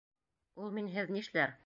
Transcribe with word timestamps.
Ул 0.63 0.73
минһеҙ 0.79 1.15
нишләр? 1.19 1.57